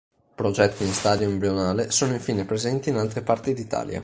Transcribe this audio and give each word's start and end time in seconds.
Progetti 0.33 0.83
in 0.83 0.93
stadio 0.93 1.29
embrionale 1.29 1.91
sono 1.91 2.13
infine 2.13 2.43
presenti 2.43 2.89
in 2.89 2.95
altre 2.97 3.21
parti 3.21 3.53
d'Italia. 3.53 3.99